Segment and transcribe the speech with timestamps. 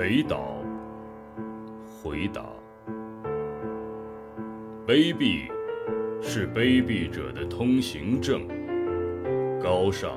[0.00, 0.56] 北岛
[1.84, 2.40] 回答：
[4.86, 5.50] 卑鄙
[6.22, 8.40] 是卑鄙者的通行证，
[9.62, 10.12] 高尚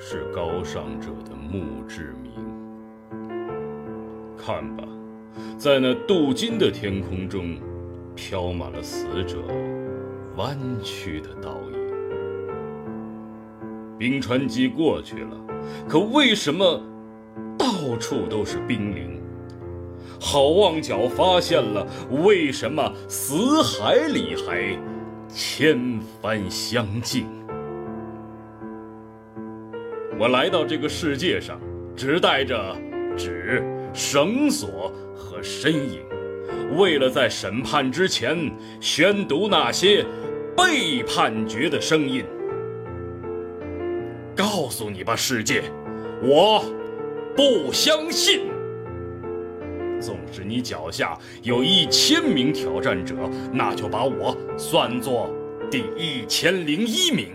[0.00, 2.32] 是高尚者的墓志铭。
[4.38, 4.84] 看吧，
[5.58, 7.58] 在那镀金的天空中，
[8.14, 9.36] 飘满了死者
[10.38, 11.78] 弯曲的倒影。
[13.98, 15.36] 冰川期过去了，
[15.86, 16.80] 可为什么
[17.84, 19.20] 到处都是冰凌？
[20.18, 21.86] 好望角发现了，
[22.24, 24.78] 为什么死海里还
[25.28, 27.26] 千帆相竞？
[30.18, 31.60] 我来到这个世界上，
[31.94, 32.74] 只带着
[33.18, 33.62] 纸、
[33.92, 36.00] 绳索和身影，
[36.78, 40.06] 为了在审判之前宣读那些
[40.56, 42.24] 被判决的声音。
[44.34, 45.64] 告诉你吧，世界，
[46.22, 46.64] 我
[47.36, 48.42] 不相信。
[50.00, 53.14] 纵使你脚下有一千名挑战者，
[53.52, 55.30] 那就把我算作
[55.70, 57.28] 第一千零一名。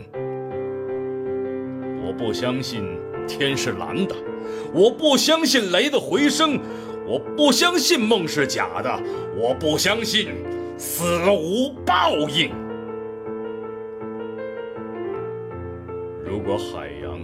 [2.05, 2.83] 我不相信
[3.27, 4.15] 天是蓝的，
[4.73, 6.59] 我不相信雷的回声，
[7.07, 9.01] 我不相信梦是假的，
[9.35, 10.27] 我不相信
[10.77, 12.51] 死无报应。
[16.23, 17.19] 如果海洋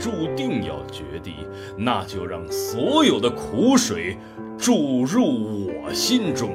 [0.00, 1.34] 注定要决堤，
[1.76, 4.16] 那就让所有的苦水
[4.56, 6.48] 注入我心中；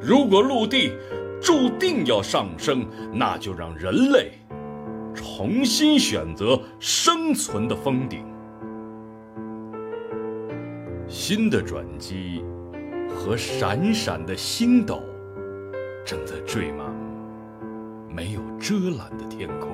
[0.00, 0.92] 如果陆地
[1.40, 4.32] 注定要上升，那就让人类
[5.14, 8.24] 重新选择生存的峰顶。
[11.06, 12.42] 新的转机
[13.08, 15.02] 和闪闪的星斗
[16.04, 16.90] 正在缀满
[18.08, 19.68] 没有遮拦的天空。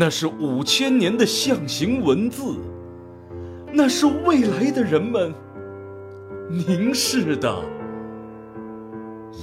[0.00, 2.54] 那是五千年的象形文字，
[3.72, 5.34] 那是未来的人们
[6.48, 7.60] 凝视的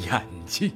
[0.05, 0.71] 眼睛。